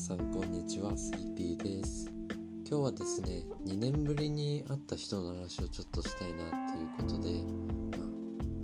[0.00, 0.96] さんこんにちは。
[0.96, 2.10] スリピーです。
[2.66, 7.30] 今日はですね2年ぶりに会った人の話をちょっとしたいなっていうことで、
[7.98, 8.06] ま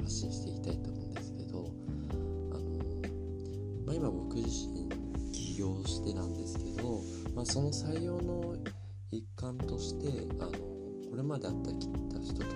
[0.00, 1.70] あ、発信していきたいと思うんですけど
[2.52, 2.62] あの、
[3.84, 4.88] まあ、今僕自身
[5.30, 7.02] 起業してなんですけど、
[7.34, 8.56] まあ、その採用の
[9.10, 11.70] 一環としてあのこれまで会った
[12.18, 12.46] 人とか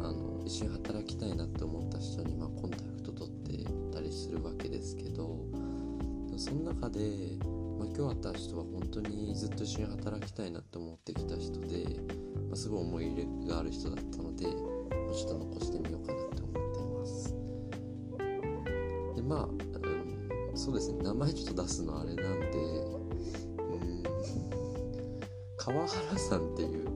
[0.00, 5.44] あの一緒に働きたいなって思った人に、まあ、コンタクト取ってたりするわけですけど
[6.38, 7.38] その中で、
[7.82, 11.84] ま、今日会った人は本当にずっと一緒に働きたいなって思ってきた人で、
[12.48, 14.54] まあ、すごい思い入れがある人だったので、まあ、
[15.14, 17.34] ちょっと残してみようかなって思っています。
[19.16, 21.02] でまあ、うん、そうですね。
[21.02, 22.56] 名前ちょっと出すのあれなんで
[23.58, 24.02] うん
[25.56, 26.88] 川原さんっていう、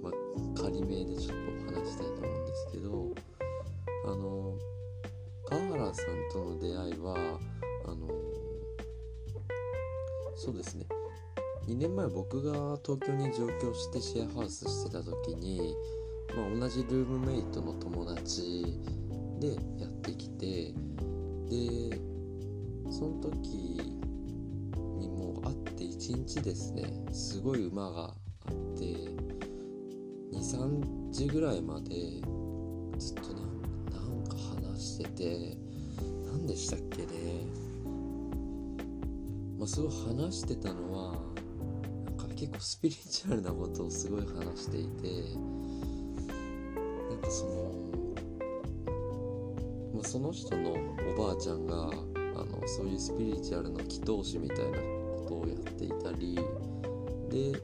[0.00, 1.36] まあ、仮名でちょっ
[1.66, 3.14] と話したいと思うんですけど
[4.06, 4.54] あの
[5.46, 7.40] 川原さんとの出会いは
[10.44, 10.84] そうですね。
[11.68, 15.74] 2年前僕が東京に上京してシェアハウスしてた時に、
[16.36, 18.78] まあ、同じルームメイトの友達
[19.40, 20.74] でやってきて
[21.48, 21.98] で
[22.90, 23.48] その時
[24.98, 26.84] にもう会って1日ですね。
[27.10, 28.84] すごい馬があって
[30.34, 32.20] 23時ぐらいまで
[32.98, 33.40] ずっとな
[33.98, 35.56] んか話してて
[36.26, 37.63] 何でしたっけね。
[39.64, 41.12] まあ、すごい話してたのは
[42.04, 45.08] なんか結構スピリチュアルなことをすごい話していて
[47.08, 47.72] なんかその、
[49.94, 50.74] まあ、その人のお
[51.16, 56.38] ばあちゃんがあのそういうスピリチュアルの祈祷師みたいなことをやっていたり
[57.30, 57.58] で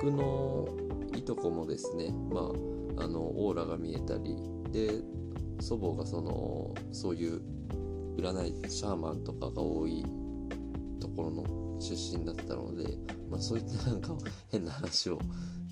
[0.00, 0.66] 僕の
[1.14, 2.50] いとこもですねま
[2.98, 4.38] ああのオーラが見えたり
[4.72, 5.02] で
[5.60, 7.42] 祖母がそのそういう
[8.16, 10.02] 占いシャーマンとかが多い
[10.98, 12.96] ところの出身だったので、
[13.30, 14.16] まあ、そういったなんか
[14.50, 15.18] 変な話を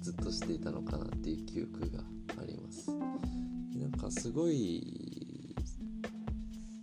[0.01, 2.03] ずっとしていたのかなっていう記憶が
[2.41, 2.91] あります。
[2.91, 5.55] なんかすごい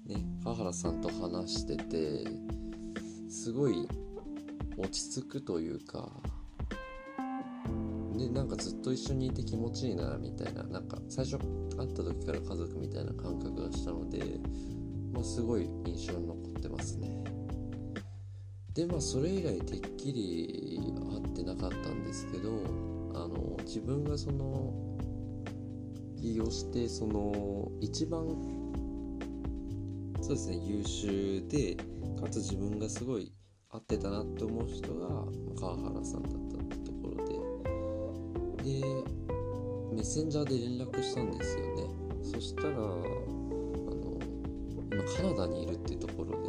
[0.05, 2.25] ね川原さんと話してて
[3.29, 3.87] すごい
[4.77, 6.09] 落ち着くというか
[8.17, 11.37] でなんかずっと一緒にいて気持ちいいなみたいななんか最初
[11.77, 14.19] 会った時から家族みたいな感覚がしたので、
[15.13, 17.23] まあ、すごい印象に残ってますね。
[18.73, 20.79] でまあそれ以来てっきり
[21.11, 22.49] 会ってなかったんですけど
[23.13, 24.73] あの自分がその
[26.17, 28.25] 起業してその一番
[30.21, 31.75] そうですね優秀で
[32.21, 33.33] かつ自分がすごい
[33.71, 35.07] 合ってたなって思う人が
[35.59, 37.31] 川原さんだったってところで。
[38.63, 38.81] で
[39.91, 41.83] メッセンジャーで連絡したんですよね。
[42.23, 44.19] そしたらあの
[44.91, 46.40] 今カナダにいるっていうところ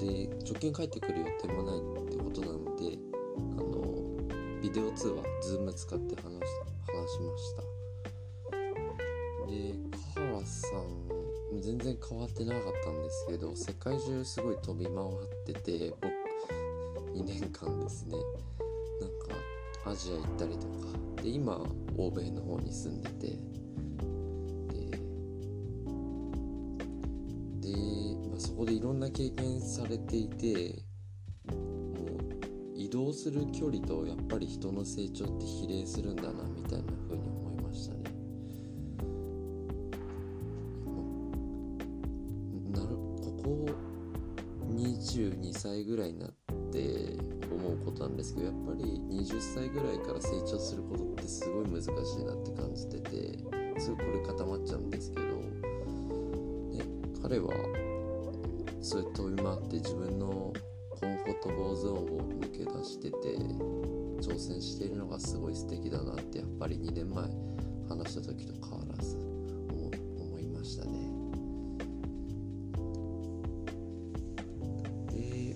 [0.00, 2.98] で直近帰ってくる予定もないってことなので
[3.52, 7.62] あのビデオ通話 Zoom 使って話話しました。
[9.46, 9.74] で
[10.14, 14.98] 川原さん全然変わってなかったんですけど世界中すごい飛び回っ
[15.46, 16.06] てて僕
[17.18, 18.16] 2年間ですね。
[19.00, 19.10] なん
[19.84, 21.22] かアジア行ったりとか。
[21.22, 21.60] で今
[21.98, 23.59] 欧米の方に住んでて。
[28.60, 30.82] こでいろんな経験されていて
[31.50, 38.00] もう移動する距離とやっぱり人の成長って比例するんだなみたいな風に思いましたね。
[42.70, 43.66] なるここ
[44.74, 46.30] 22歳ぐらいになっ
[46.70, 47.16] て
[47.50, 53.38] 思うことなんですけどやっぱり20歳ぐらいから成長することってすごい難しいなって感じてて
[53.80, 56.84] すごいこれ固まっちゃうんですけど、ね、
[57.22, 57.54] 彼は
[58.82, 60.52] そう飛び回って自分の
[61.00, 63.16] コンフォートボーゾーンを抜け出してて
[64.20, 67.24] 挑戦しているのがすごい素敵だなってやっぱり2年前
[67.88, 71.10] 話した時と変わらず思思いましたね。
[75.12, 75.54] で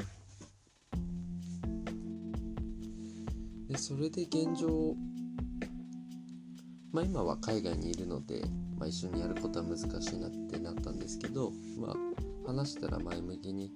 [3.69, 4.95] でそれで現状
[6.93, 8.43] まあ今は海外にいるので、
[8.79, 11.97] まあ、一緒にやることは難しいなってなったんですけどまあ
[12.47, 13.73] 話したら前向きに、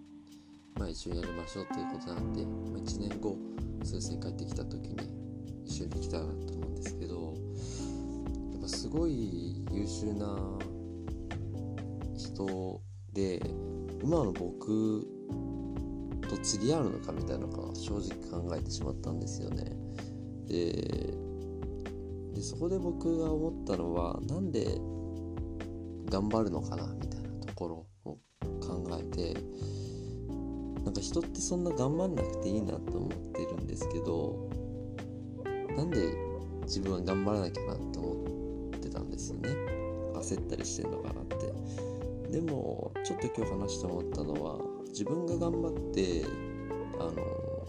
[0.78, 3.36] まあ、一緒にやりましょうっていうことなんで、まあ、1年後
[3.82, 4.96] 数年帰ってきた時に
[5.64, 7.34] 一緒にできたらと思うんですけど
[8.52, 10.36] やっぱすごい優秀な
[12.16, 12.80] 人
[13.12, 13.40] で
[14.02, 15.06] 今の僕
[16.28, 19.72] と釣り合うのかみたいなのが正直考えてしまったんですよね。
[20.46, 20.72] で
[22.34, 24.78] でそこで僕が思ったのはなんで
[26.10, 27.86] 頑張るのかなみたいなところ
[28.68, 29.34] 考えて
[30.84, 34.48] なんか人ってそんな頑張んなくていいなと思ってるんですけど
[35.76, 36.14] なんで
[36.62, 39.48] 自分は頑張らなきゃなと思ってたんですよね？
[40.14, 41.52] 焦ったりしてんのかなって
[42.30, 46.24] でもちょっと今日話して思ったのは自分が頑張って
[46.98, 47.12] あの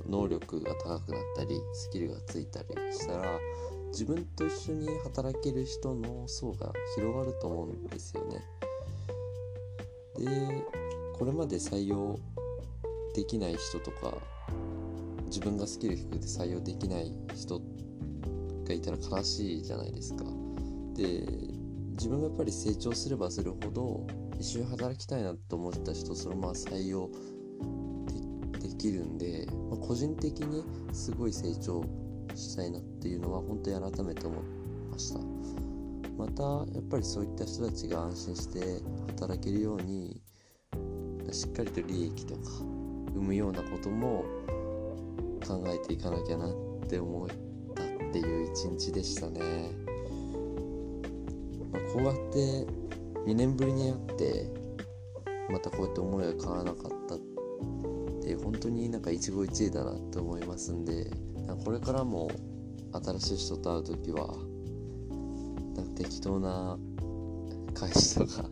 [0.09, 3.39] 能力が高くなったりスキルがついたりしたら
[3.91, 8.41] 自分と一緒に働ける人の層が広がると思うんですよね。
[10.17, 10.25] で
[11.19, 12.17] これまで採用
[13.13, 14.17] できない人とか
[15.25, 17.61] 自分がスキル低くて採用できない人
[18.65, 20.23] がいたら悲しいじゃないですか。
[20.95, 21.27] で
[21.91, 24.07] 自分がやっぱり成長すればするほど
[24.39, 27.09] 一緒に働きたいなと思った人そのまま採用
[28.61, 30.63] できるんで、まあ、個人的に
[30.93, 31.83] すごい成長
[32.35, 34.43] したいなっていうのは本当に改めて思い
[34.89, 35.19] ました
[36.17, 36.43] また
[36.73, 38.81] やっぱりそういった人たちが安心して
[39.19, 40.21] 働けるように
[41.33, 42.41] しっかりと利益とか
[43.13, 44.25] 生むようなことも
[45.45, 46.53] 考えていかなきゃなっ
[46.87, 47.27] て思っ
[47.75, 49.71] たっていう一日でしたね、
[51.71, 52.67] まあ、こうやって
[53.29, 54.59] 2年ぶりに会って
[55.51, 57.19] またこうやって思いが変わらなかったっ
[58.21, 61.11] て本当になんか一期一会だなって思いますんで
[61.65, 62.29] これからも
[63.19, 64.27] 新しい人と会う時は
[65.75, 66.77] なんか適当な
[67.79, 68.49] 返しとか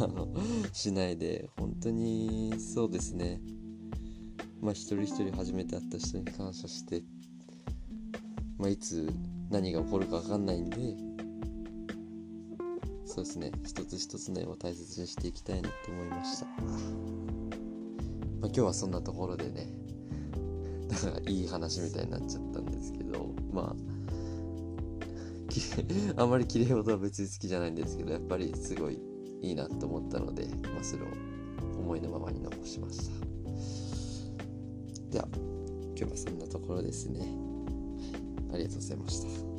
[0.72, 3.40] しないで本当にそうですね。
[4.60, 7.02] まあ一人一人初めて会った人に感謝して、
[8.56, 9.12] まあ、いつ
[9.50, 10.96] 何が起こるか分かんないんで
[13.04, 13.52] そうですね。
[13.64, 16.64] 一つ一つの絵を大切にしていきたいなと思いました、まあ、
[18.40, 19.68] 今日はそんなところでね
[20.88, 23.93] だからいい話みたいになっちゃったんですけどまあ
[26.16, 29.00] あまり綺麗事は別に好きじゃないんですけどやっぱりすごい
[29.40, 31.06] いいなと思ったので、まあ、それを
[31.78, 33.26] 思いのままに残しました。
[35.10, 37.20] では今日はそんなところですね。
[38.52, 39.53] ありがとうございました。